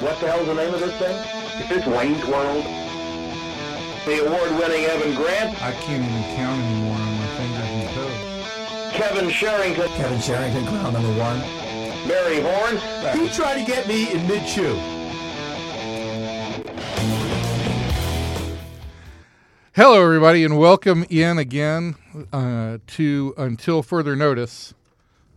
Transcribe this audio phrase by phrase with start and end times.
[0.00, 1.14] What the hell's the name of this thing?
[1.60, 2.64] Is this Wayne's World?
[4.06, 8.92] The award-winning Evan Grant, I can't even count anymore on my fingers and toes.
[8.94, 11.40] Kevin Sherrington, Kevin Sherrington, clown number one.
[12.08, 12.78] Barry Horn,
[13.20, 14.74] He tried to get me in mid chew.
[19.74, 21.96] Hello, everybody, and welcome in again
[22.32, 24.72] uh, to Until Further Notice.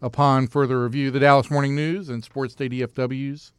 [0.02, 3.52] Upon further review, the Dallas Morning News and Sports Day DFW's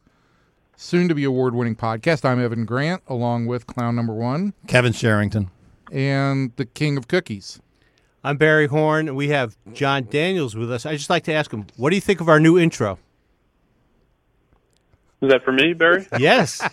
[0.76, 2.24] soon to be award winning podcast.
[2.24, 5.50] I'm Evan Grant, along with clown number one Kevin Sherrington.
[5.92, 7.60] and the king of cookies.
[8.22, 9.14] I'm Barry Horn.
[9.14, 10.86] We have Jon Daniels with us.
[10.86, 12.98] I'd just like to ask him, what do you think of our new intro?
[15.20, 16.06] Is that for me, Barry?
[16.18, 16.66] Yes.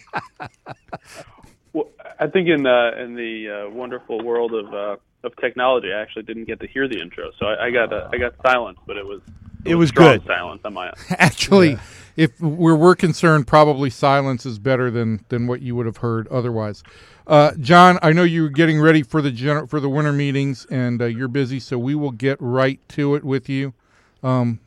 [1.74, 6.02] well, I think in uh, in the uh, wonderful world of uh, of technology, I
[6.02, 8.80] actually didn't get to hear the intro, so I, I got uh, I got silence,
[8.88, 9.22] but it was
[9.66, 10.28] It was strong good.
[10.28, 10.96] silence on my end.
[11.12, 11.78] Actually,
[12.16, 16.28] if where we're concerned, probably silence is better than than what you would have heard
[16.30, 16.84] otherwise.
[17.28, 21.02] Uh, Jon, I know you're getting ready for the gener- for the winter meetings, and
[21.02, 23.74] uh, you're busy, so we will get right to it with you.
[24.24, 24.60] Um,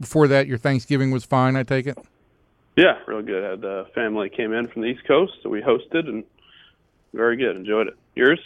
[0.00, 1.56] before that, your Thanksgiving was fine.
[1.56, 1.96] I take it.
[2.76, 3.42] Yeah, real good.
[3.42, 6.24] Had the family came in from the East Coast, so we hosted and
[7.14, 7.56] very good.
[7.56, 7.96] Enjoyed it.
[8.14, 8.40] Yours?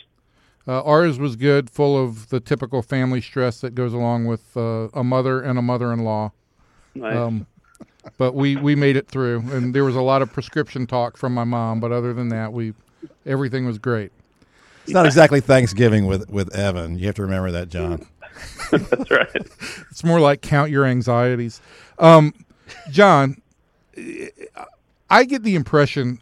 [0.66, 4.88] Uh, ours was good, full of the typical family stress that goes along with uh,
[4.94, 6.32] a mother and a mother-in-law.
[6.94, 7.16] Nice.
[7.16, 7.46] Um,
[8.18, 11.34] but we we made it through, and there was a lot of prescription talk from
[11.34, 11.80] my mom.
[11.80, 12.74] But other than that, we
[13.26, 14.12] everything was great.
[14.84, 16.98] It's not exactly Thanksgiving with, with Evan.
[16.98, 18.06] You have to remember that, Jon.
[18.70, 19.28] That's right.
[19.90, 21.62] It's more like count your anxieties.
[21.98, 22.34] Um,
[22.90, 23.40] Jon,
[25.08, 26.20] I get the impression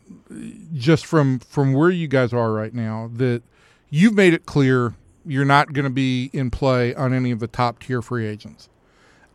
[0.75, 3.43] just from from where you guys are right now that
[3.93, 7.47] you've made it clear you're not going to be in play on any of the
[7.47, 8.69] top tier free agents.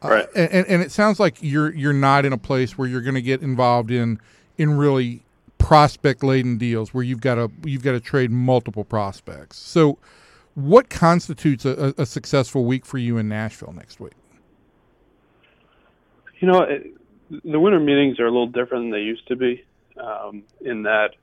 [0.03, 0.27] Right.
[0.35, 3.15] and, and, and it sounds like you're you're not in a place where you're going
[3.15, 4.19] to get involved in
[4.57, 5.23] in really
[5.57, 9.57] prospect laden deals where you've got to you've got to trade multiple prospects.
[9.57, 9.97] So,
[10.55, 14.13] what constitutes a, a, a successful week for you in Nashville next week?
[16.39, 16.93] You know, it,
[17.43, 19.63] the winter meetings are a little different than they used to be,
[19.97, 21.15] um, in that,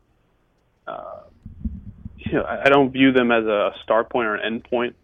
[0.87, 1.21] uh,
[2.25, 4.97] you know, I don't view them as a start point or an end point.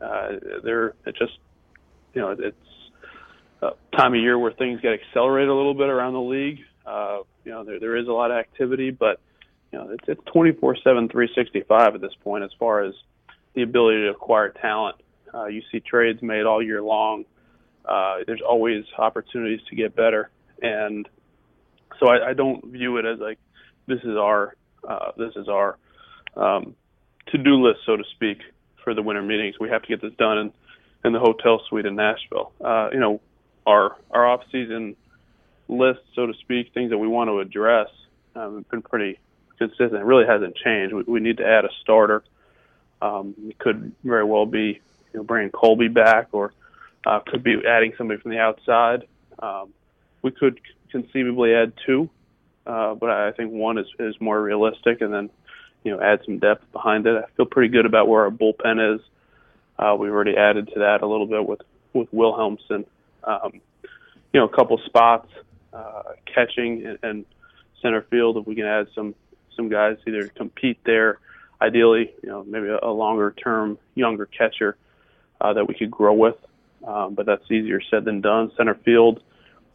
[0.00, 0.32] Uh,
[0.64, 1.38] they're it just,
[2.14, 2.56] you know, it's
[3.62, 6.60] a time of year where things get accelerated a little bit around the league.
[6.84, 9.20] Uh, you know, there there is a lot of activity, but
[9.72, 12.94] you know, it's it's 24/7, 365 at this point as far as
[13.54, 14.96] the ability to acquire talent.
[15.32, 17.24] Uh, you see trades made all year long
[17.84, 20.30] uh, there's always opportunities to get better,
[20.60, 21.08] and
[21.98, 23.38] so I, I don't view it as like
[23.86, 24.54] this is our
[24.88, 25.78] uh, this is our
[26.36, 26.74] um,
[27.28, 28.38] to-do list, so to speak,
[28.82, 29.56] for the winter meetings.
[29.60, 30.52] We have to get this done in,
[31.04, 32.52] in the hotel suite in Nashville.
[32.60, 33.20] Uh, you know,
[33.66, 34.96] our our off-season
[35.68, 37.88] list, so to speak, things that we want to address
[38.34, 39.18] um, have been pretty
[39.58, 39.94] consistent.
[39.94, 40.94] It really hasn't changed.
[40.94, 42.24] We, we need to add a starter.
[43.00, 44.80] Um, it could very well be
[45.12, 46.52] you know, bringing Colby back or
[47.06, 49.06] uh, could be adding somebody from the outside.
[49.38, 49.72] Um,
[50.22, 50.60] we could
[50.90, 52.08] conceivably add two,
[52.66, 55.30] uh, but I think one is, is more realistic, and then
[55.84, 57.16] you know add some depth behind it.
[57.16, 59.00] I feel pretty good about where our bullpen is.
[59.78, 61.60] Uh, we've already added to that a little bit with
[61.92, 62.84] with Wilhelmsen.
[63.24, 63.60] Um,
[64.32, 65.28] you know, a couple spots,
[65.72, 67.24] uh, catching and, and
[67.80, 68.36] center field.
[68.36, 69.14] If we can add some
[69.56, 71.18] some guys either compete there,
[71.60, 74.76] ideally, you know, maybe a, a longer term younger catcher
[75.40, 76.36] uh, that we could grow with
[76.86, 78.50] um, but that's easier said than done.
[78.56, 79.22] Center field,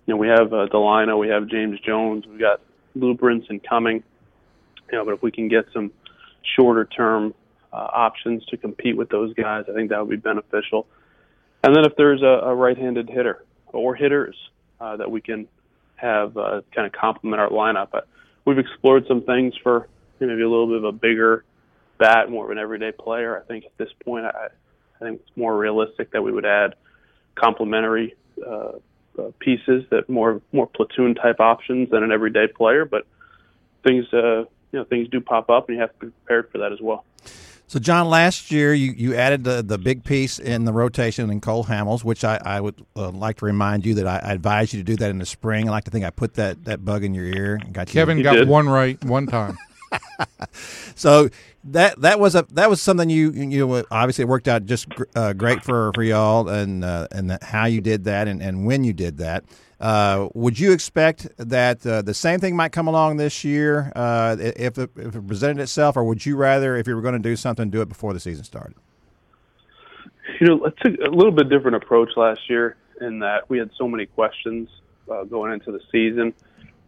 [0.05, 2.61] you know, we have uh, Delino, we have James Jones, we've got
[2.95, 4.03] Lou Brinson coming.
[4.91, 5.91] You know, but if we can get some
[6.55, 7.33] shorter term
[7.73, 10.87] uh, options to compete with those guys, I think that would be beneficial.
[11.63, 14.35] And then if there's a, a right-handed hitter or hitters
[14.79, 15.47] uh, that we can
[15.95, 18.01] have uh, kind of complement our lineup, uh,
[18.45, 19.87] we've explored some things for
[20.19, 21.43] maybe a little bit of a bigger
[21.97, 23.37] bat, more of an everyday player.
[23.37, 24.47] I think at this point, I,
[24.95, 26.75] I think it's more realistic that we would add
[27.35, 28.15] complementary
[28.45, 28.73] uh,
[29.19, 32.85] uh, pieces that more more platoon type options than an everyday player.
[32.85, 33.05] But
[33.83, 34.45] things uh,
[34.77, 36.79] you know things do pop up, and you have to be prepared for that as
[36.79, 37.03] well.
[37.69, 41.41] So, Jon, last year you, you added the, the big piece in the rotation in
[41.41, 44.73] Cole Hamels, which I, I would uh, like to remind you that I, I advise
[44.73, 45.67] you to do that in the spring.
[45.67, 47.93] I like to think I put that, that bug in your ear and got you.
[47.93, 48.47] Kevin You got did.
[48.47, 49.57] one right one time.
[50.95, 51.29] So
[51.65, 55.33] that that was a that was something you you obviously it worked out just uh,
[55.33, 58.93] great for for y'all and uh, and how you did that and, and when you
[58.93, 59.43] did that.
[59.79, 64.35] Uh, would you expect that uh, the same thing might come along this year uh,
[64.39, 67.19] if it, if it presented itself, or would you rather, if you were going to
[67.19, 68.75] do something, do it before the season started?
[70.41, 73.69] You know, I took a little bit different approach last year in that we had
[73.77, 74.67] so many questions
[75.11, 76.33] uh, going into the season.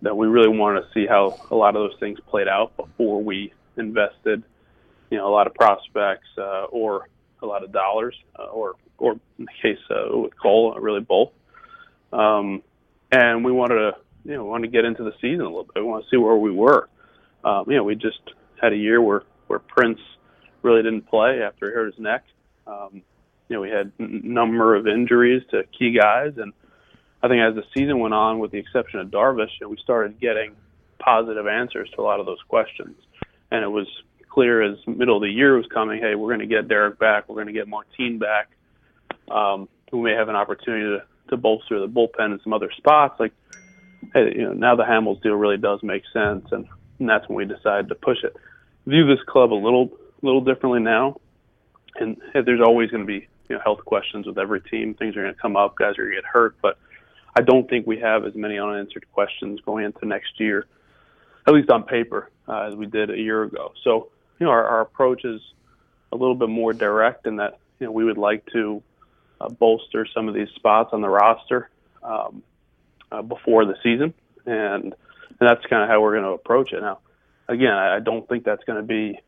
[0.02, 3.22] That we really wanted to see how a lot of those things played out before
[3.22, 4.44] we invested,
[5.10, 7.10] you know, a lot of prospects uh, or
[7.42, 11.32] a lot of dollars, uh, or or in the case uh, with Cole, really both.
[12.12, 12.62] Um,
[13.12, 13.92] and we wanted to,
[14.26, 15.84] you know, wanted to get into the season a little bit.
[15.84, 16.90] We want to see where we were.
[17.44, 18.20] Um, you know, we just
[18.62, 20.00] had a year where where Prince
[20.62, 22.24] really didn't play after he hurt his neck.
[22.68, 23.02] Um,
[23.48, 26.54] you know, we had a n- number of injuries to key guys, and
[27.22, 29.78] I think as the season went on, with the exception of Darvish, you know, we
[29.84, 30.56] started getting
[31.00, 32.96] positive answers to a lot of those questions.
[33.52, 33.88] And it was
[34.30, 37.28] clear as middle of the year was coming, hey, we're going to get Derek back,
[37.28, 38.50] we're going to get Martin back.
[39.30, 43.20] Um, we may have an opportunity to, to bolster the bullpen in some other spots.
[43.20, 43.34] Like,
[44.14, 46.68] hey, you know, now the Hamels deal really does make sense, and,
[47.00, 48.36] and that's when we decided to push it.
[48.86, 49.92] View this club a little
[50.22, 51.20] little differently now,
[51.96, 54.94] and hey, there's always going to be you know health questions with every team.
[54.94, 56.78] Things are going to come up, guys are going to get hurt, but
[57.36, 60.66] I don't think we have as many unanswered questions going into next year,
[61.48, 63.74] at least on paper, uh, as we did a year ago.
[63.84, 64.10] So,
[64.40, 65.42] you know, our, our approach is
[66.12, 68.82] a little bit more direct in that, you know, we would like to
[69.40, 71.70] uh, bolster some of these spots on the roster
[72.04, 72.44] um,
[73.12, 74.14] uh, before the season,
[74.46, 74.94] and, and
[75.40, 76.82] that's kind of how we're going to approach it.
[76.82, 77.00] Now,
[77.48, 79.20] again, I, I don't think that's going to be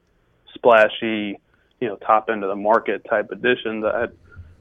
[0.53, 1.39] splashy,
[1.79, 3.85] you know, top end of the market type additions.
[3.85, 4.07] I,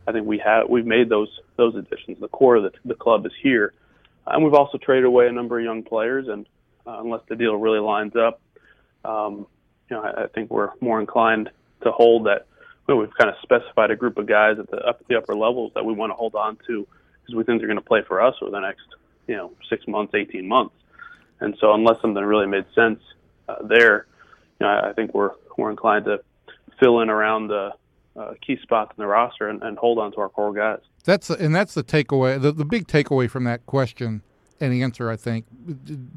[0.06, 2.18] I think we have we've made those those additions.
[2.20, 3.74] The core of the, the club is here,
[4.26, 6.28] and we've also traded away a number of young players.
[6.28, 6.46] And
[6.86, 8.40] uh, unless the deal really lines up,
[9.04, 9.46] um,
[9.88, 11.50] you know, I, I think we're more inclined
[11.82, 12.46] to hold that.
[12.86, 15.36] Well, we've kind of specified a group of guys at the up at the upper
[15.36, 16.86] levels that we want to hold on to
[17.22, 18.86] because we think they're going to play for us over the next
[19.26, 20.74] you know six months, eighteen months.
[21.40, 23.00] And so, unless something really made sense
[23.48, 24.06] uh, there,
[24.58, 26.20] you know, I, I think we're we're inclined to
[26.80, 27.72] fill in around the
[28.40, 30.80] key spots in the roster and, and, hold on to our core guys.
[31.04, 32.40] That's and that's the takeaway.
[32.40, 34.22] The, the big takeaway from that question
[34.60, 35.46] and answer, I think,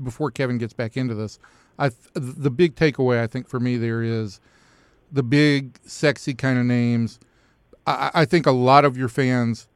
[0.03, 1.39] before Kevin gets back into this,
[1.79, 4.39] I the big takeaway I think for me there is
[5.11, 7.19] the big sexy kind of names.
[7.85, 9.67] I, I think a lot of your fans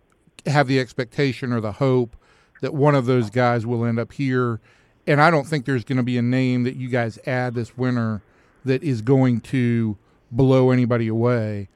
[0.45, 2.15] have the expectation or the hope
[2.61, 4.59] that one of those guys will end up here,
[5.05, 7.77] and I don't think there's going to be a name that you guys add this
[7.77, 8.21] winter
[8.65, 9.97] that is going to
[10.31, 11.69] blow anybody away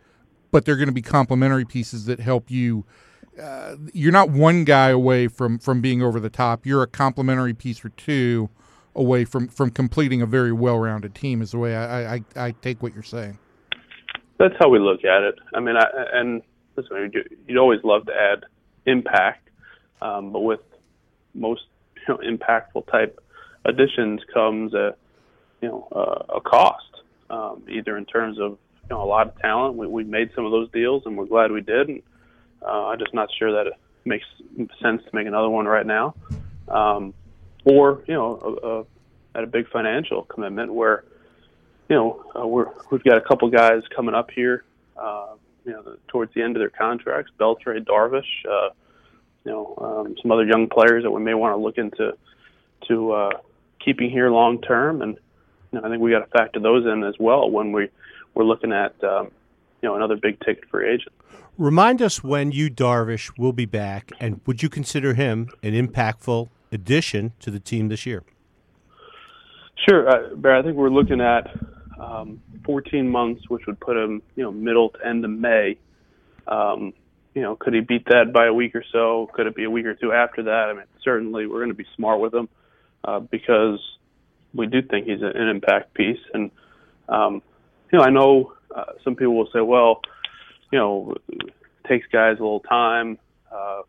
[0.52, 2.86] but they're going to be complementary pieces that help you.
[3.42, 6.66] Uh, you're not one guy away from from being over the top.
[6.66, 8.50] You're a complementary piece or two
[8.96, 11.42] away from from completing a very well-rounded team.
[11.42, 13.40] Is the way I I, I take what you're saying.
[14.38, 15.36] That's how we look at it.
[15.54, 16.42] I mean, I, and
[16.76, 17.12] listen,
[17.48, 18.44] you'd always love to add
[18.86, 19.50] impact,
[20.02, 20.62] um, but with
[21.34, 21.62] most
[22.08, 23.20] you know, impactful type
[23.66, 24.96] additions comes a
[25.62, 28.58] you know uh, a cost, um, either in terms of
[28.92, 29.76] know, a lot of talent.
[29.76, 31.90] We, we made some of those deals, and we're glad we did.
[31.90, 32.02] And
[32.62, 33.74] uh, I'm just not sure that it
[34.06, 34.26] makes
[34.82, 36.16] sense to make another one right now,
[36.68, 37.14] um,
[37.66, 41.04] or you know, a, a, at a big financial commitment where
[41.90, 44.64] you know uh, we're we've got a couple guys coming up here.
[44.98, 45.36] Uh,
[45.66, 48.70] you know, the, towards the end of their contracts, Beltre, Darvish, uh,
[49.46, 52.18] you know, um, some other young players that we may want to look into
[52.88, 53.30] to uh,
[53.84, 55.18] keeping here long term, and
[55.72, 57.90] you know, I think we got to factor those in as well when we
[58.34, 59.32] we're looking at um,
[59.82, 61.14] you know another big ticket free agent.
[61.58, 66.50] Remind us when you Darvish will be back, and would you consider him an impactful
[66.72, 68.24] addition to the team this year?
[69.88, 70.60] Sure, uh, Barry.
[70.60, 71.56] I think we're looking at
[72.00, 75.78] um, 14 months, which would put him, you know, middle to end of May.
[76.48, 76.94] Um,
[77.34, 79.30] you know, could he beat that by a week or so?
[79.34, 80.70] Could it be a week or two after that?
[80.70, 82.50] I mean, certainly we're going to be smart with him
[83.04, 83.80] uh, because
[84.54, 86.52] we do think he's an impact piece, and
[87.08, 87.42] um,
[87.92, 90.02] you know, I know uh, some people will say, well,
[90.72, 91.54] you know, it
[91.88, 93.18] takes guys a little time.
[93.52, 93.82] Uh,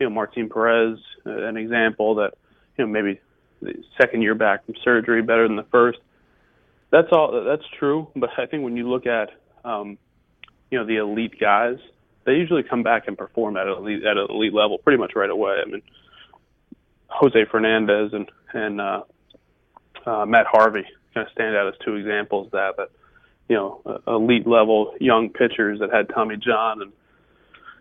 [0.00, 2.34] you know, Martin Perez, uh, an example that,
[2.76, 3.20] you know, maybe
[3.62, 5.98] the second year back from surgery better than the first.
[6.90, 7.44] That's all.
[7.44, 8.08] That's true.
[8.14, 9.30] But I think when you look at,
[9.64, 9.98] um,
[10.70, 11.78] you know, the elite guys,
[12.24, 15.12] they usually come back and perform at an elite at an elite level pretty much
[15.14, 15.56] right away.
[15.64, 15.82] I mean,
[17.08, 19.02] Jose Fernandez and and uh,
[20.04, 20.84] uh, Matt Harvey
[21.14, 22.74] kind of stand out as two examples of that.
[22.76, 22.92] But
[23.48, 26.92] you know, elite level young pitchers that had Tommy John and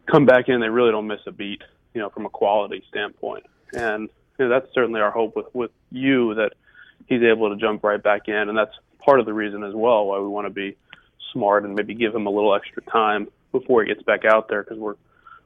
[0.05, 3.45] come back in, they really don't miss a beat, you know, from a quality standpoint.
[3.73, 6.53] And you know, that's certainly our hope with with Yu that
[7.07, 10.05] he's able to jump right back in, and that's part of the reason as well
[10.05, 10.75] why we want to be
[11.31, 14.63] smart and maybe give him a little extra time before he gets back out there
[14.63, 14.95] because we're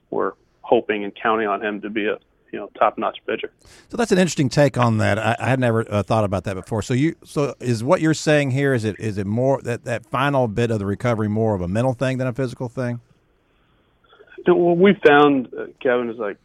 [0.10, 2.18] we're hoping and counting on him to be a
[2.52, 3.52] you know top notch pitcher.
[3.90, 5.18] So that's an interesting take on that.
[5.20, 6.82] I, I had never uh, thought about that before.
[6.82, 10.06] So you so is what you're saying here is it is it more that that
[10.06, 13.02] final bit of the recovery more of a mental thing than a physical thing?
[14.38, 16.38] You know, what we found, uh, Kevin, is like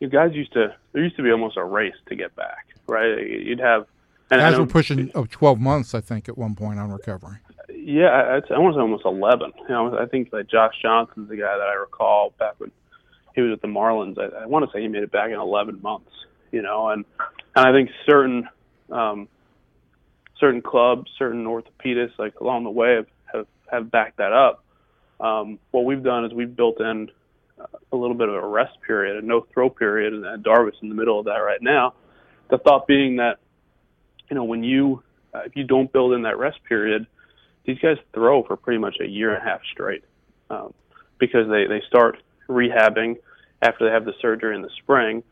[0.00, 2.66] you guys used to there used to be almost a race to get back.
[2.86, 3.18] right?
[3.18, 3.86] You'd have
[4.30, 7.38] and Guys I were pushing oh, 12 months, I think, at one point on recovery.
[7.68, 9.52] Yeah, I, I'd say- I want to say almost eleven.
[9.62, 12.70] You know, I think like Josh Johnson's the guy that I recall back when
[13.40, 14.18] he was at the Marlins.
[14.18, 16.10] I, I want to say he made it back in eleven months.
[16.52, 17.04] You know, and
[17.56, 18.48] and I think certain
[18.90, 19.28] um,
[20.38, 24.64] certain clubs, certain orthopedists, like along the way, have have, have backed that up.
[25.20, 27.10] Um, what we've done is we've built in
[27.92, 30.88] a little bit of a rest period, a no throw period, and, and Darvish in
[30.88, 31.94] the middle of that right now.
[32.50, 33.38] The thought being that
[34.28, 35.02] you know when you
[35.34, 37.06] uh, if you don't build in that rest period,
[37.64, 40.04] these guys throw for pretty much a year and a half straight
[40.48, 40.72] um,
[41.18, 42.16] because they they start
[42.48, 43.16] rehabbing
[43.62, 45.22] after they have the surgery in the spring.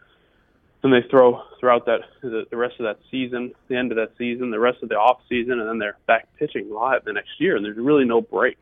[0.82, 4.12] Then they throw throughout that the, the rest of that season, the end of that
[4.16, 7.40] season, the rest of the off season, and then they're back pitching live the next
[7.40, 7.56] year.
[7.56, 8.58] And there's really no break,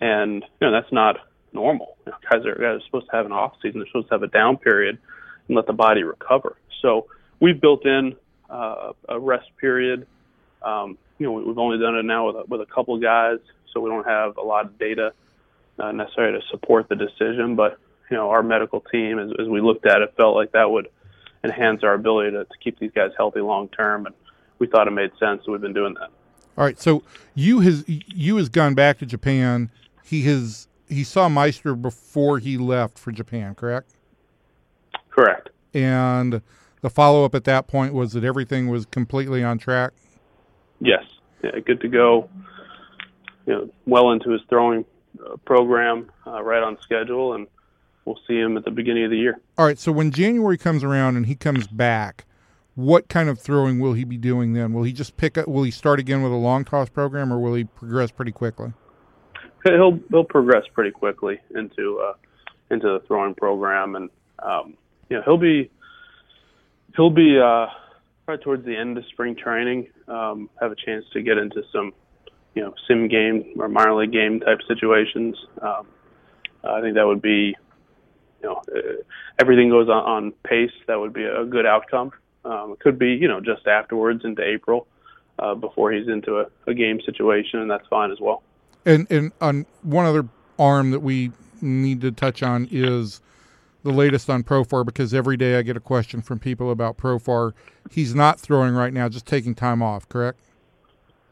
[0.00, 1.16] and you know that's not
[1.52, 1.96] normal.
[2.06, 3.80] You know, guys are guys are supposed to have an off season.
[3.80, 4.98] They're supposed to have a down period
[5.46, 6.56] and let the body recover.
[6.82, 7.06] So
[7.40, 8.16] we've built in
[8.50, 10.06] uh, a rest period.
[10.62, 13.38] Um, you know, we- we've only done it now with a, with a couple guys,
[13.72, 15.12] so we don't have a lot of data
[15.78, 17.54] uh, necessarily to support the decision.
[17.54, 17.78] But
[18.10, 20.88] you know, our medical team, as, as we looked at it, felt like that would
[21.44, 24.14] enhance our ability to, to keep these guys healthy long term, and
[24.58, 25.42] we thought it made sense.
[25.44, 26.10] So we've been doing that.
[26.56, 27.02] All right, so
[27.34, 29.70] Yu has Yu has gone back to Japan.
[30.04, 33.92] He has he saw Meister before he left for Japan, correct?
[35.10, 35.50] Correct.
[35.74, 36.42] And
[36.80, 39.92] the follow up at that point was that everything was completely on track.
[40.80, 41.04] Yes.
[41.42, 42.28] Yeah, good to go.
[43.46, 44.84] You know, well into his throwing
[45.24, 47.46] uh, program, uh, right on schedule, and
[48.08, 49.38] we'll see him at the beginning of the year.
[49.58, 52.24] All right, so when January comes around and he comes back,
[52.74, 54.72] what kind of throwing will he be doing then?
[54.72, 55.46] Will he just pick up?
[55.46, 58.72] Will he start again with a long toss program, or will he progress pretty quickly?
[59.64, 62.14] He'll he'll progress pretty quickly into uh,
[62.70, 64.74] into the throwing program, and um,
[65.10, 65.70] you know he'll be
[66.96, 67.66] he'll be uh,
[68.26, 69.88] right towards the end of spring training.
[70.06, 71.92] Um, have a chance to get into some
[72.54, 75.36] you know sim game or minor league game type situations.
[75.60, 75.88] Um,
[76.64, 77.56] I think that would be
[78.42, 79.02] you know uh,
[79.38, 80.72] everything goes on, on pace.
[80.86, 82.12] That would be a good outcome.
[82.44, 84.86] Um, it could be you know just afterwards into April
[85.38, 88.42] uh, before he's into a, a game situation, and that's fine as well.
[88.84, 90.28] And and on one other
[90.58, 93.20] arm that we need to touch on is
[93.82, 97.52] the latest on Profar because every day I get a question from people about Profar.
[97.90, 100.08] He's not throwing right now, just taking time off.
[100.08, 100.38] Correct?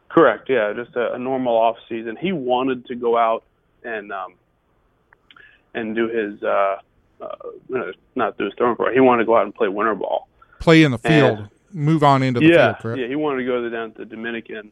[0.09, 0.49] Correct.
[0.49, 2.17] Yeah, just a, a normal off season.
[2.17, 3.45] He wanted to go out
[3.83, 4.35] and um,
[5.75, 6.77] and do his uh,
[7.21, 7.27] uh,
[8.15, 8.95] not through his throwing part.
[8.95, 10.29] He wanted to go out and play winter ball.
[10.61, 12.79] Play in the field, And- move on into the yeah, field.
[12.83, 13.01] Correct?
[13.01, 13.07] yeah.
[13.09, 14.71] He wanted to go down to Dominican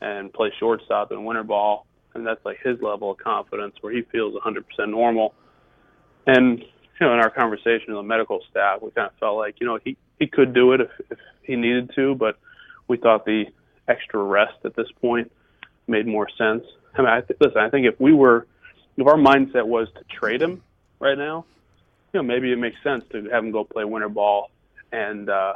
[0.00, 4.02] and play shortstop in winter ball, and that's like his level of confidence where he
[4.02, 5.34] feels 100% normal.
[6.26, 9.56] And you know, in our conversation with the medical staff, we kind of felt like
[9.60, 12.38] you know he he could do it if, if he needed to, but
[12.88, 13.44] we thought the
[13.88, 15.30] extra rest at this point
[15.88, 16.62] made more sense.
[16.94, 17.58] I mean, I th- listen.
[17.58, 18.46] I think if we were,
[18.96, 20.62] if our mindset was to trade him
[20.98, 21.46] right now,
[22.12, 24.50] you know, maybe it makes sense to have him go play winter ball
[24.92, 25.54] and uh,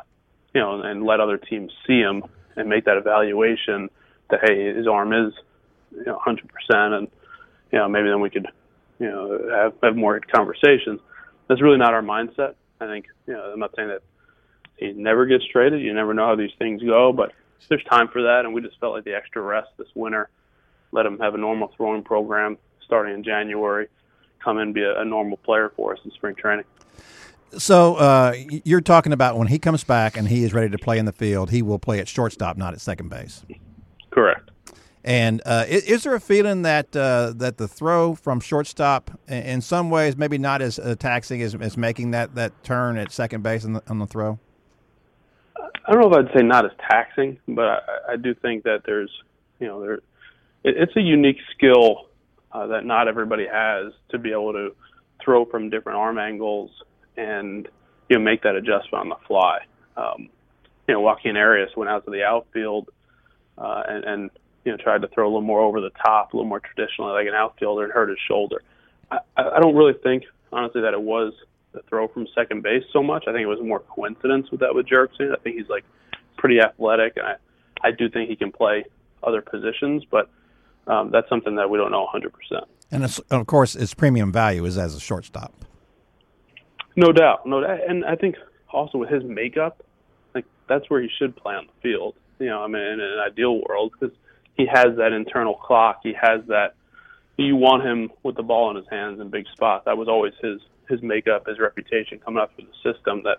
[0.54, 2.22] you know, and let other teams see him
[2.56, 3.90] and make that evaluation
[4.30, 5.32] that hey, his arm is
[5.92, 6.38] you know 100%,
[6.70, 7.08] and
[7.72, 8.46] you know maybe then we could
[8.98, 11.00] you know have have more conversations.
[11.48, 12.54] That's really not our mindset.
[12.80, 14.02] I think you know I'm not saying that
[14.76, 15.82] he never gets traded.
[15.82, 17.32] You never know how these things go, but
[17.68, 20.28] there's time for that, and we just felt like the extra rest this winter,
[20.92, 23.88] let him have a normal throwing program starting in January,
[24.44, 26.66] come in and be a, a normal player for us in spring training.
[27.56, 28.34] So uh,
[28.64, 31.12] you're talking about when he comes back and he is ready to play in the
[31.12, 33.44] field, he will play at shortstop, not at second base.
[34.10, 34.50] Correct.
[35.04, 39.60] And uh, is, is there a feeling that uh, that the throw from shortstop, in
[39.60, 43.42] some ways, maybe not as uh, taxing as, as making that, that turn at second
[43.42, 44.38] base on the, on the throw?
[45.86, 47.80] I don't know if I'd say not as taxing, but I,
[48.12, 49.10] I do think that there's,
[49.60, 49.94] you know, there,
[50.64, 52.08] it, it's a unique skill
[52.54, 54.74] uh, that not everybody has to be able to
[55.22, 56.70] throw from different arm angles
[57.16, 57.68] and
[58.08, 59.58] you know make that adjustment on the fly.
[59.96, 60.28] Um,
[60.86, 62.90] you know, Joaquin Arias went out to the outfield
[63.58, 64.30] uh, and, and
[64.64, 67.12] you know tried to throw a little more over the top, a little more traditionally
[67.12, 68.62] like an outfielder, and hurt his shoulder.
[69.10, 71.32] I, I don't really think, honestly, that it was
[71.72, 73.24] the throw from second base so much.
[73.26, 75.32] I think it was more coincidence with that with Jurickson.
[75.32, 75.84] I think he's like
[76.36, 77.34] pretty athletic, and I
[77.82, 78.84] I do think he can play
[79.22, 80.30] other positions, but
[80.86, 82.30] um, that's something that we don't know 100%.
[82.90, 85.64] And it's, of course, its premium value is as a shortstop.
[86.96, 88.36] No doubt, no doubt, and I think
[88.72, 89.84] also with his makeup,
[90.34, 92.14] like that's where he should play on the field.
[92.38, 94.14] You know, I mean, in an ideal world, because
[94.56, 96.74] he has that internal clock, he has that.
[97.36, 99.86] You want him with the ball in his hands in big spots.
[99.86, 103.22] That was always his his makeup, his reputation coming up through the system.
[103.24, 103.38] That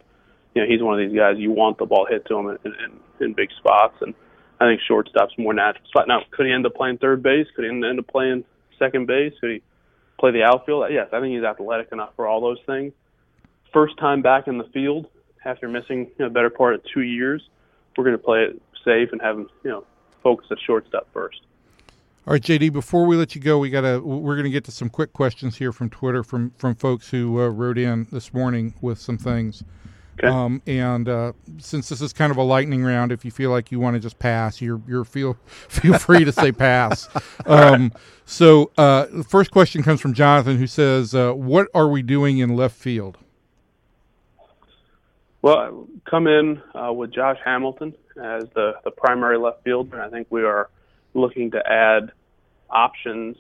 [0.54, 2.74] you know, he's one of these guys you want the ball hit to him in,
[2.74, 4.14] in, in big spots, and
[4.60, 6.08] I think shortstop's more natural spot.
[6.08, 7.48] Now, could he end up playing third base?
[7.56, 8.46] Could he end up playing
[8.80, 9.34] second base?
[9.42, 9.62] Could he
[10.20, 10.86] play the outfield?
[10.92, 12.94] Yes, I think he's athletic enough for all those things.
[13.74, 15.08] First time back in the field
[15.44, 17.48] after missing you know, better part of two years,
[17.98, 19.86] we're going to play it safe and have him, you know,
[20.24, 21.42] focus at shortstop first.
[22.28, 22.74] All right, JD.
[22.74, 25.72] Before we let you go, we gotta we're gonna get to some quick questions here
[25.72, 29.64] from Twitter from from folks who uh, wrote in this morning with some things.
[30.18, 30.28] Okay.
[30.28, 33.72] Um, and uh, since this is kind of a lightning round, if you feel like
[33.72, 35.34] you want to just pass, you're you're feel
[35.68, 37.08] feel free to say pass.
[37.46, 37.92] Um,
[38.26, 42.40] so uh, the first question comes from Jonathan, who says, uh, "What are we doing
[42.40, 43.18] in left field?"
[45.42, 50.02] Well, I come in uh, with Josh Hamilton as the the primary left fielder.
[50.02, 50.70] I think we are
[51.14, 52.12] looking to add
[52.70, 53.38] options,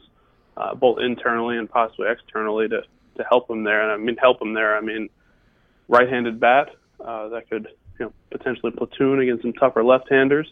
[0.55, 2.83] uh, both internally and possibly externally, to
[3.17, 3.81] to help him there.
[3.81, 4.77] And I mean, help him there.
[4.77, 5.09] I mean,
[5.87, 7.67] right-handed bat uh, that could
[7.99, 10.51] you know potentially platoon against some tougher left-handers,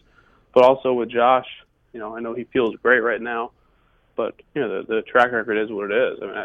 [0.54, 1.46] but also with Josh,
[1.92, 3.52] you know, I know he feels great right now,
[4.16, 6.18] but you know the the track record is what it is.
[6.22, 6.44] I mean, I,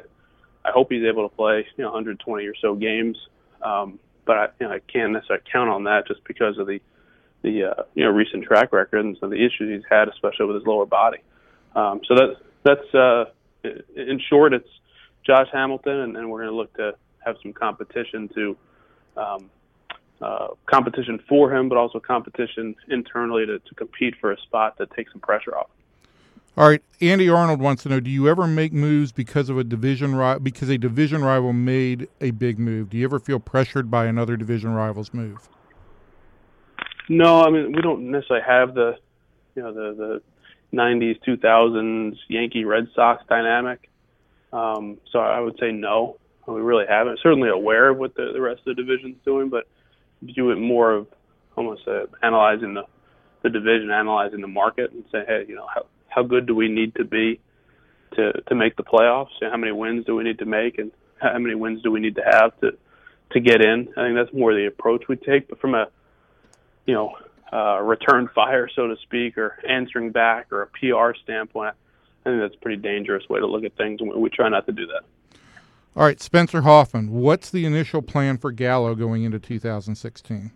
[0.65, 3.17] I hope he's able to play you know 120 or so games,
[3.61, 6.79] um, but I, you know, I can't necessarily count on that just because of the
[7.41, 10.45] the uh, you know recent track record and some of the issues he's had, especially
[10.45, 11.19] with his lower body.
[11.75, 13.25] Um, so that that's uh,
[13.95, 14.69] in short, it's
[15.25, 18.57] Josh Hamilton, and, and we're going to look to have some competition to
[19.17, 19.49] um,
[20.21, 24.91] uh, competition for him, but also competition internally to, to compete for a spot that
[24.91, 25.69] takes some pressure off.
[26.57, 29.63] All right, Andy Arnold wants to know: Do you ever make moves because of a
[29.63, 32.89] division ri- because a division rival made a big move?
[32.89, 35.47] Do you ever feel pressured by another division rival's move?
[37.07, 38.97] No, I mean we don't necessarily have the,
[39.55, 40.21] you know, the
[40.71, 43.89] the '90s, 2000s Yankee Red Sox dynamic.
[44.51, 46.17] Um, so I would say no,
[46.53, 47.19] we really haven't.
[47.21, 49.67] Certainly aware of what the, the rest of the division's doing, but
[50.21, 51.07] view it more of
[51.55, 52.83] almost uh, analyzing the
[53.41, 56.67] the division, analyzing the market, and say, hey, you know, how how good do we
[56.67, 57.39] need to be
[58.15, 59.29] to to make the playoffs?
[59.41, 62.15] how many wins do we need to make, and how many wins do we need
[62.15, 62.71] to have to
[63.31, 63.87] to get in?
[63.95, 65.47] I think that's more the approach we take.
[65.47, 65.87] But from a
[66.89, 67.15] you know,
[67.53, 71.75] uh, return fire, so to speak, or answering back, or a PR standpoint.
[72.25, 74.65] I think that's a pretty dangerous way to look at things, and we try not
[74.65, 75.03] to do that.
[75.95, 80.51] All right, Spencer Hoffman, what's the initial plan for Gallo going into 2016?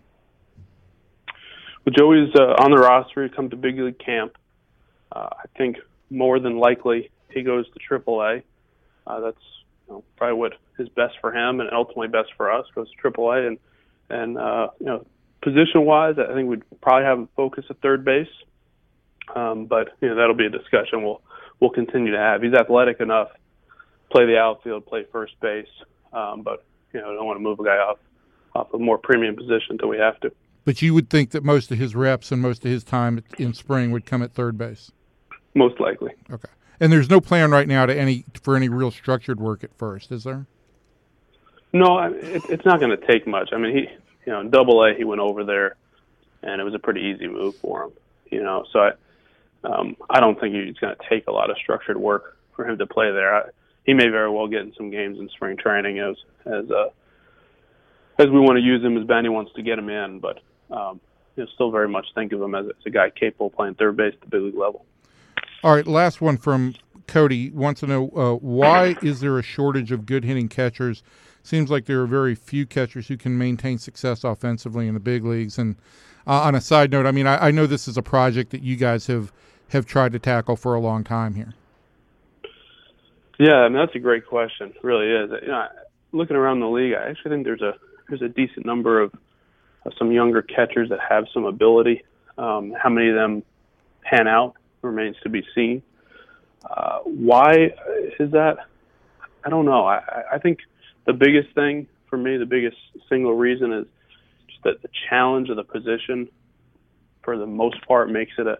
[1.84, 3.24] Well, Joey's uh, on the roster.
[3.24, 4.36] He come to big league camp.
[5.12, 5.76] Uh, I think
[6.08, 8.42] more than likely he goes to AAA.
[9.06, 9.36] Uh, that's
[9.88, 12.66] you know, probably what is best for him, and ultimately best for us.
[12.74, 13.58] Goes to AAA, and
[14.08, 15.06] and uh, you know
[15.42, 18.28] position wise, I think we'd probably have him focus at third base.
[19.34, 21.20] Um, but you know that'll be a discussion we'll
[21.60, 22.42] we'll continue to have.
[22.42, 23.28] He's athletic enough,
[24.10, 25.66] play the outfield, play first base,
[26.12, 27.98] um, but you know I don't want to move a guy off
[28.54, 30.32] off a more premium position until we have to.
[30.64, 33.52] But you would think that most of his reps and most of his time in
[33.52, 34.92] spring would come at third base.
[35.54, 36.12] Most likely.
[36.30, 36.48] Okay.
[36.80, 40.10] And there's no plan right now to any for any real structured work at first,
[40.10, 40.46] is there?
[41.72, 43.50] No, it, it's not going to take much.
[43.52, 43.88] I mean, he
[44.26, 45.76] you know, in Double A, he went over there,
[46.42, 47.92] and it was a pretty easy move for him.
[48.30, 48.90] You know, so I,
[49.64, 52.78] um, I don't think he's going to take a lot of structured work for him
[52.78, 53.34] to play there.
[53.34, 53.42] I,
[53.84, 56.16] he may very well get in some games in spring training as
[56.46, 56.90] as uh,
[58.18, 61.00] as we want to use him as Benny wants to get him in, but um,
[61.36, 63.74] you know, still very much think of him as, as a guy capable of playing
[63.74, 64.84] third base at the big league level.
[65.62, 66.74] All right, last one from
[67.06, 71.02] Cody wants to know uh, why is there a shortage of good hitting catchers
[71.44, 75.24] seems like there are very few catchers who can maintain success offensively in the big
[75.24, 75.58] leagues.
[75.58, 75.76] And
[76.26, 78.62] uh, on a side note, I mean, I, I, know this is a project that
[78.62, 79.30] you guys have
[79.68, 81.54] have tried to tackle for a long time here.
[83.38, 84.68] Yeah, I mean that's a great question.
[84.70, 85.30] It really is.
[85.42, 85.66] You know,
[86.12, 87.74] looking around the league, I actually think there's a
[88.08, 89.12] there's a decent number of,
[89.84, 92.04] of some younger catchers that have some ability.
[92.36, 93.42] Um, how many of them
[94.02, 95.82] pan out remains to be seen.
[96.68, 97.70] Uh, why
[98.20, 98.56] is that?
[99.44, 99.84] I don't know.
[99.84, 100.00] I,
[100.32, 100.58] I think
[101.06, 102.76] the biggest thing for me, the biggest
[103.08, 103.86] single reason is
[104.48, 106.28] just that the challenge of the position,
[107.22, 108.58] for the most part, makes it a,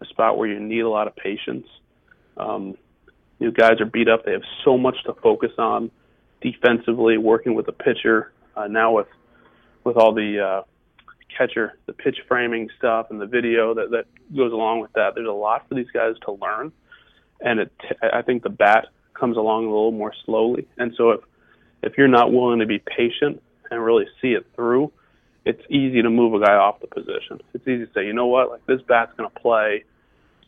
[0.00, 1.66] a spot where you need a lot of patience.
[2.36, 2.76] Um,
[3.38, 5.90] you guys are beat up; they have so much to focus on
[6.40, 8.32] defensively, working with the pitcher.
[8.56, 9.08] Uh, now with
[9.84, 10.62] with all the uh,
[11.36, 15.28] catcher, the pitch framing stuff, and the video that that goes along with that, there's
[15.28, 16.72] a lot for these guys to learn,
[17.40, 17.72] and it,
[18.02, 20.66] I think the bat comes along a little more slowly.
[20.76, 21.20] And so if
[21.82, 24.92] if you're not willing to be patient and really see it through,
[25.44, 27.40] it's easy to move a guy off the position.
[27.54, 29.84] It's easy to say, you know what, like this bat's going to play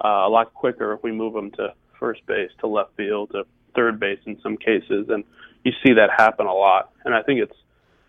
[0.05, 3.45] uh, a lot quicker if we move him to first base, to left field, to
[3.75, 5.25] third base in some cases, and
[5.65, 6.91] you see that happen a lot.
[7.05, 7.57] And I think it's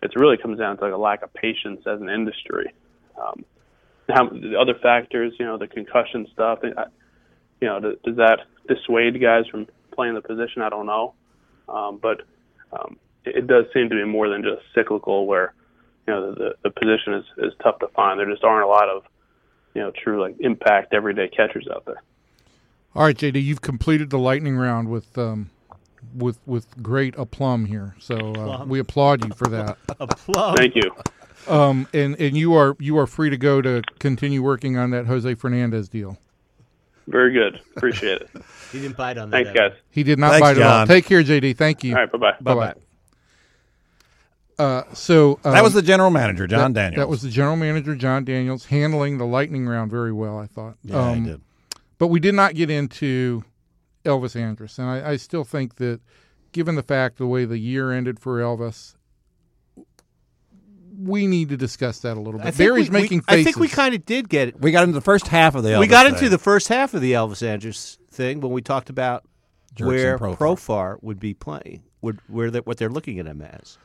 [0.02, 2.72] it really comes down to like a lack of patience as an industry.
[3.20, 3.44] Um,
[4.08, 6.84] how the other factors, you know, the concussion stuff, I,
[7.60, 10.62] you know, does, does that dissuade guys from playing the position?
[10.62, 11.14] I don't know,
[11.68, 12.22] um, but
[12.72, 15.54] um, it, it does seem to be more than just cyclical, where
[16.06, 18.18] you know the, the, the position is, is tough to find.
[18.18, 19.04] There just aren't a lot of
[19.74, 22.02] you know true like impact everyday catchers out there.
[22.94, 25.50] All right, JD, you've completed the lightning round with um,
[26.16, 27.94] with with great aplomb here.
[28.00, 29.78] So uh, we applaud you for that.
[30.00, 30.56] A plum.
[30.56, 30.90] Thank you.
[31.48, 35.06] Um, and and you are you are free to go to continue working on that
[35.06, 36.18] Jose Fernandez deal.
[37.06, 37.60] Very good.
[37.76, 38.30] Appreciate it.
[38.70, 39.36] He didn't bite on that.
[39.38, 39.70] Thanks, Evan.
[39.72, 39.78] guys.
[39.90, 40.86] He did not Thanks, bite at all.
[40.86, 41.56] Take care, JD.
[41.56, 41.92] Thank you.
[41.96, 42.12] All right.
[42.12, 42.36] Bye bye.
[42.40, 42.74] Bye bye.
[44.60, 47.00] Uh, so um, That was the general manager, Jon that, Daniels.
[47.00, 50.38] That was the general manager, Jon Daniels, handling the lightning round very well.
[50.38, 50.76] I thought.
[50.84, 51.40] yeah, Um, he did.
[52.00, 53.44] But we did not get into
[54.06, 56.00] Elvis Andrus, and I, I still think that,
[56.50, 58.94] given the fact the way the year ended for Elvis,
[60.98, 62.56] we need to discuss that a little bit.
[62.56, 64.60] Barry's we- we- making I think we kind of did get it.
[64.60, 65.78] We got into the first half of the.
[65.78, 66.30] we Elvis got into thing.
[66.30, 69.24] the first half of the Elvis Andrus thing when we talked about
[69.74, 70.36] Jurickson Profar.
[70.38, 73.76] Profar would be playing, would where that what they're looking at him as.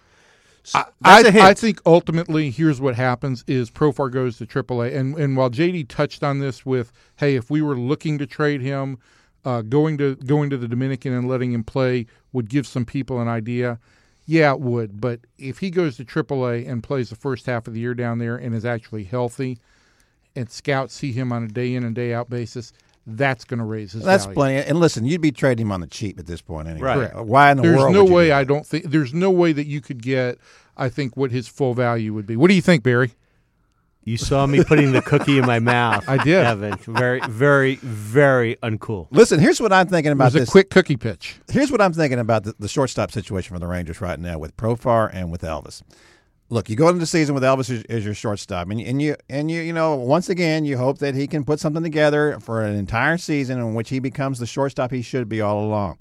[0.74, 1.44] I, that's a hint.
[1.46, 5.88] I think ultimately, here's what happens: is Profar goes to AAA, and and while JD
[5.88, 8.98] touched on this with, hey, if we were looking to trade him,
[9.44, 13.22] uh, going to going to the Dominican and letting him play would give some people
[13.22, 13.80] an idea.
[14.26, 15.00] Yeah, it would.
[15.00, 18.18] But if he goes to AAA and plays the first half of the year down
[18.18, 19.60] there and is actually healthy,
[20.36, 22.74] and scouts see him on a day in and day out basis,
[23.08, 24.36] that's going to raise his That's value.
[24.36, 24.68] plenty.
[24.70, 26.88] And listen, you'd be trading him on the cheap at this point, anyway.
[26.88, 27.12] Right.
[27.12, 27.28] Correct.
[27.28, 27.94] Why in the There's world?
[27.94, 30.38] no would you way do I don't think there's no way that you could get.
[30.78, 32.36] I think what his full value would be.
[32.36, 33.12] What do you think, Barry?
[34.04, 36.04] You saw me putting the cookie in my mouth.
[36.08, 36.46] I did.
[36.46, 36.78] Evan.
[36.78, 39.08] Very, very, very uncool.
[39.10, 40.50] Listen, here's what I'm thinking It about was a this.
[40.50, 41.38] quick cookie pitch.
[41.50, 44.56] here's what I'm thinking about the, the shortstop situation for the Rangers right now with
[44.58, 45.82] Profar and with Elvis.
[46.56, 49.18] Look, you go into the season with Elvis as, as your shortstop, and, and you
[49.30, 52.64] and you you know once again you hope that he can put something together for
[52.64, 55.98] an entire season in which he becomes the shortstop he should be all along.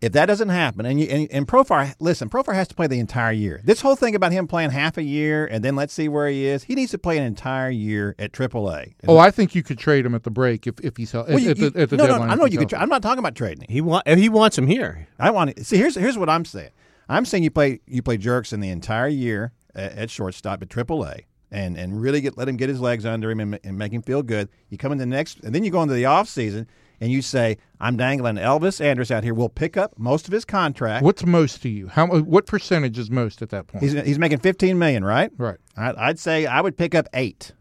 [0.00, 2.98] If that doesn't happen, and you and, and Profar, listen, Profar has to play the
[2.98, 3.60] entire year.
[3.64, 6.46] This whole thing about him playing half a year and then let's see where he
[6.46, 8.94] is, he needs to play an entire year at AAA.
[9.06, 11.34] Oh, I think you could trade him at the break if, if he's healthy.
[11.34, 12.28] Well, you- at, you- the, at the no, deadline.
[12.28, 12.60] no, I know you could.
[12.60, 12.76] healthy.
[12.76, 13.68] Tra- I'm not talking about trading him.
[13.68, 15.06] He want he wants him here.
[15.18, 15.76] I want to see.
[15.76, 16.70] Here's here's what I'm saying.
[17.10, 21.24] I'm saying you play you play Jurickson the entire year at, at shortstop at AAA,
[21.50, 24.02] and and really get let him get his legs under him and, and make him
[24.02, 24.48] feel good.
[24.68, 26.66] You come in the next, and then you go into the off season
[27.00, 29.34] and you say, I'm dangling Elvis Andrus out here.
[29.34, 31.04] We'll pick up most of his contract.
[31.04, 31.88] What's most to you?
[31.88, 33.84] How what percentage is most at that point?
[33.84, 35.30] He's he's making 15 million, right?
[35.36, 35.58] right.
[35.76, 37.52] I, I'd say I would pick up eight.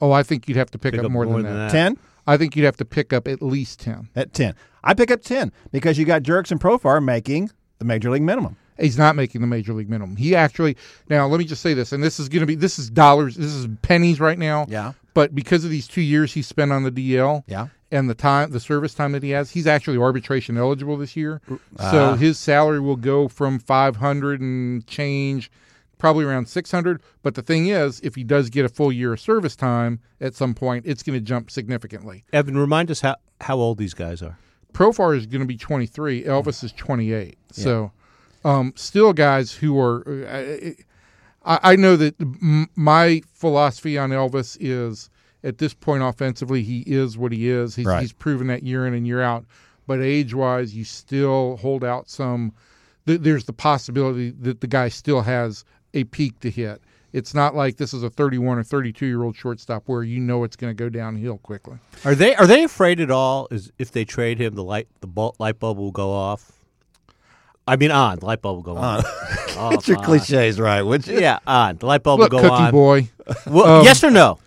[0.00, 1.72] Oh, I think you'd have to pick, Pick up, up more, more than, than that.
[1.72, 1.72] that.
[1.72, 4.10] Ten I think you'd have to pick up at least ten.
[4.14, 4.54] at ten.
[4.84, 8.56] I pick up ten because you got Jurickson Profar making the major league minimum.
[8.80, 10.16] He's not making the major league minimum.
[10.16, 10.76] He actually
[11.08, 13.36] now let me just say this, and this is going to be this is dollars,
[13.36, 14.66] this is pennies right now.
[14.68, 14.92] Yeah.
[15.14, 17.68] But because of these two years he spent on the DL, Yeah.
[17.90, 21.40] and the time, the service time that he has, he's actually arbitration eligible this year.
[21.48, 22.14] So ah.
[22.14, 25.50] his salary will go from five hundred and change,
[25.98, 27.02] probably around six hundred.
[27.22, 30.34] But the thing is, if he does get a full year of service time at
[30.34, 32.24] some point, it's going to jump significantly.
[32.32, 34.38] Evan, remind us how how old these guys are.
[34.72, 36.24] Profar is going to be 23.
[36.24, 37.36] Elvis is 28.
[37.52, 37.90] So,
[38.44, 40.26] um, still guys who are.
[40.26, 40.70] uh,
[41.44, 42.14] I, I know that
[42.76, 45.08] my philosophy on Elvis is
[45.44, 47.76] at this point offensively, he is what he is.
[47.76, 48.00] He's, Right.
[48.00, 49.44] he's proven that year in and year out.
[49.86, 52.52] But age wise, you still hold out some.
[53.06, 56.82] Th- there's the possibility that the guy still has a peak to hit.
[57.14, 60.44] It's not like this is a 31 or 32 year old shortstop where you know
[60.44, 61.78] it's going to go downhill quickly.
[62.04, 63.48] Are they are they afraid at all?
[63.50, 66.52] Is if they trade him, the light the light bulb will go off.
[67.68, 69.04] I mean, on the light bulb will go on.
[69.56, 70.04] Off, It's your on.
[70.04, 70.82] cliches, right?
[70.82, 71.20] Would you?
[71.20, 72.70] Yeah, on the light bulb Look, will go Cookie on.
[72.72, 73.08] Boy.
[73.46, 74.38] Well, Um, yes or no?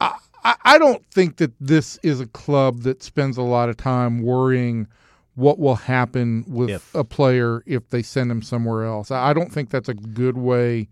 [0.00, 4.22] I, I don't think that this is a club that spends a lot of time
[4.22, 4.86] worrying
[5.34, 6.94] what will happen with If.
[6.94, 9.10] a player if they send him somewhere else.
[9.10, 10.88] I I don't think that's a good way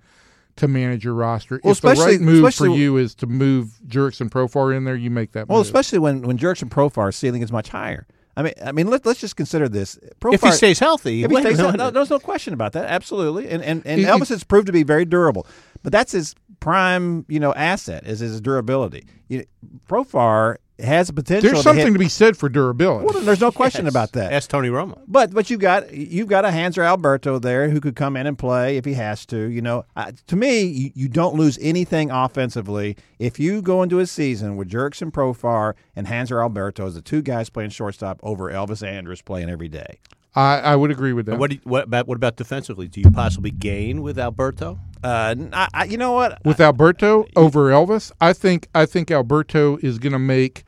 [0.57, 1.61] to manage your roster.
[1.65, 5.11] Well, if the right move for you is to move Jurickson Profar in there, you
[5.11, 5.67] make that Well, move.
[5.67, 8.07] especially when when Jurickson Profar's ceiling is much higher.
[8.37, 9.99] I mean, I mean, let, let's just consider this.
[10.21, 12.87] Profar, If he stays healthy, if he stays, no, there's no question about that.
[12.87, 15.47] Absolutely, and and, and He- Elvis has proved to be very durable.
[15.83, 19.07] But that's his prime, you know, asset is his durability.
[19.29, 19.45] You
[19.89, 21.51] Profar has a potential.
[21.51, 23.07] There's to something hit, to be said for durability.
[23.07, 23.93] Well, there's no question Yes.
[23.93, 24.33] about that.
[24.33, 24.99] Ask Tony Romo.
[25.07, 28.37] But but you got you've got a Hanser Alberto there who could come in and
[28.37, 29.37] play if he has to.
[29.37, 34.01] You know, uh, to me, you, you don't lose anything offensively if you go into
[34.01, 38.51] a season with Jurickson Profar and Hanser Alberto as the two guys playing shortstop over
[38.51, 40.01] Elvis Andrus playing every day.
[40.37, 41.33] I, I would agree with that.
[41.33, 42.89] And what, do you, what about what about defensively?
[42.89, 44.79] Do you possibly gain with Alberto?
[45.03, 46.45] Uh, n- I- I- you know what?
[46.45, 50.65] with Alberto over Elvis, I think I think Alberto is going to make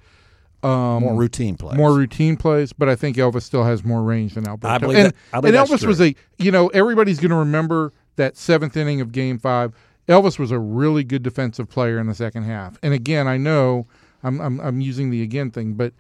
[0.63, 1.77] um, more routine plays.
[1.77, 4.79] more routine plays, but I think Elvis still has more range than Alberto.
[4.81, 7.37] believe and that- I believe and that's Elvis was a you know everybody's going to
[7.37, 9.73] remember that seventh inning of Game Five.
[10.09, 12.79] Elvis was a really good defensive player in the second half.
[12.85, 13.87] And again, I know
[14.23, 15.93] I'm I'm, I'm using the again thing, but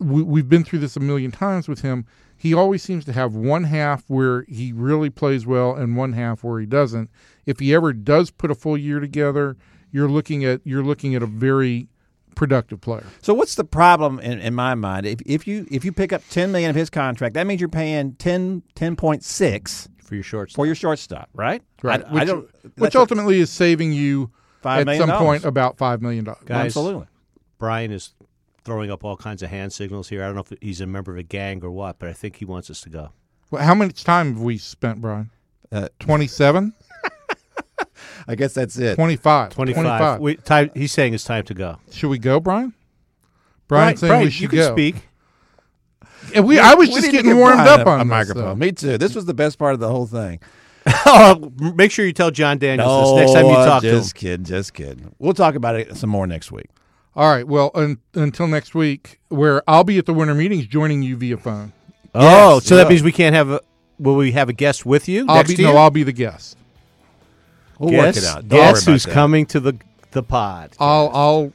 [0.00, 2.06] we, we've been through this a million times with him.
[2.42, 6.42] He always seems to have one half where he really plays well and one half
[6.42, 7.08] where he doesn't.
[7.46, 9.56] If he ever does put a full year together,
[9.92, 11.86] you're looking at you're looking at a very
[12.34, 13.04] productive player.
[13.20, 15.06] So what's the problem in, in my mind?
[15.06, 17.68] If, if you if you pick up ten million of his contract, that means you're
[17.68, 20.56] paying 10, 10.6 for your shortstop.
[20.56, 21.62] for your shortstop, right?
[21.80, 22.04] Right.
[22.04, 22.42] I, which, I don't.
[22.64, 25.44] which that's a- ultimately is saving you Five at some point dollars.
[25.44, 26.42] about five million dollars.
[26.44, 27.06] Guys, absolutely.
[27.58, 28.14] Brian is
[28.64, 30.22] throwing up all kinds of hand signals here.
[30.22, 32.36] I don't know if he's a member of a gang or what, but I think
[32.36, 33.10] he wants us to go.
[33.50, 35.30] Well, how much time have we spent, Brian?
[35.70, 36.72] Uh, 27?
[38.28, 38.94] I guess that's it.
[38.94, 39.50] 25.
[39.50, 40.20] 25.
[40.20, 41.78] We, time, he's saying it's time to go.
[41.90, 42.72] Should we go, Brian?
[43.68, 44.72] Brian saying Brian, we should you can go.
[44.72, 44.96] speak.
[46.34, 48.44] And we, I was We just getting give warmed up a, on a this, microphone.
[48.44, 48.54] though.
[48.54, 48.96] Me too.
[48.98, 50.40] This was the best part of the whole thing.
[51.06, 53.94] oh, make sure you tell Jon Daniels this next time you uh, talk to him.
[53.98, 55.14] just kidding, just kidding.
[55.18, 56.66] We'll talk about it some more next week.
[57.14, 57.46] All right.
[57.46, 61.36] Well, un, until next week, where I'll be at the winter meetings joining you via
[61.36, 61.72] phone.
[62.14, 62.84] Oh, Yes, so yeah.
[62.84, 63.60] that means we can't have a.
[63.98, 65.72] Will we have a guest with you I'll next be year?
[65.72, 66.56] no, I'll be the guest.
[67.78, 68.48] We'll guess, work it out.
[68.48, 69.12] Don't Guess who's that.
[69.12, 69.76] coming to the
[70.12, 70.72] the pod?
[70.80, 71.52] I'll I'll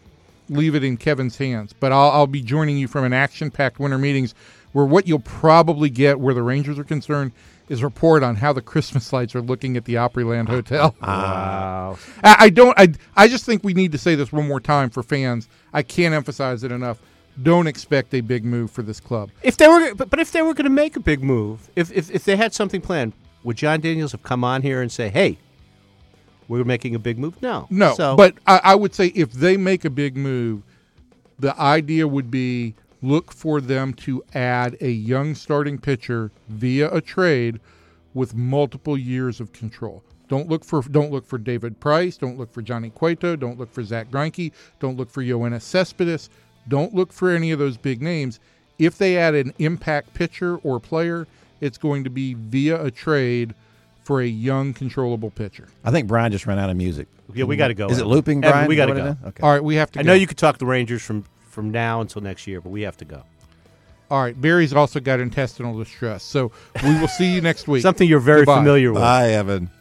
[0.50, 3.98] leave it in Kevin's hands, but I'll I'll be joining you from an action-packed winter
[3.98, 4.34] meetings
[4.72, 7.32] where what you'll probably get, where the Rangers are concerned,
[7.70, 10.96] is report on how the Christmas lights are looking at the Opryland Hotel.
[11.02, 11.98] Wow.
[12.24, 12.78] I, I don't.
[12.78, 15.48] I I just think we need to say this one more time for fans.
[15.74, 17.00] I can't emphasize it enough.
[17.42, 19.30] Don't expect a big move for this club.
[19.44, 21.92] If they were, but, but if they were going to make a big move, if,
[21.92, 25.10] if if they had something planned, would Jon Daniels have come on here and say,
[25.10, 25.38] "Hey,
[26.48, 27.42] we're making a big move"?
[27.42, 30.64] No, No, So, but I, I would say if they make a big move,
[31.40, 37.02] the idea would be look for them to add a young starting pitcher via a
[37.02, 37.60] trade
[38.14, 40.04] with multiple years of control.
[40.28, 42.18] Don't look for don't look for David Price.
[42.18, 43.36] Don't look for Johnny Cueto.
[43.36, 44.52] Don't look for Zack Greinke.
[44.80, 46.30] Don't look for Yoenis Cespedes.
[46.68, 48.40] Don't look for any of those big names.
[48.78, 51.28] If they add an impact pitcher or player,
[51.62, 53.56] it's going to be via a trade
[54.04, 55.68] for a young, controllable pitcher.
[55.84, 57.08] I think Brian just ran out of music.
[57.34, 57.88] yeah, we got to go.
[57.88, 58.12] Is it Evan.
[58.12, 58.68] looping, Evan, Brian?
[58.68, 59.00] we got to go.
[59.00, 59.28] what it is?
[59.28, 59.44] Okay.
[59.44, 60.00] All right, we have to.
[60.00, 60.08] I go.
[60.08, 61.26] know you could talk to the Rangers from
[61.58, 63.24] from now until next year, but we have to go.
[64.12, 66.52] All right, Barry's also got intestinal distress, so
[66.84, 67.82] we will see you next week.
[67.82, 68.60] Something you're very Goodbye.
[68.60, 69.02] familiar with.
[69.02, 69.72] Bye, Evan.